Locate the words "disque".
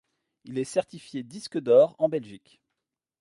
1.21-1.59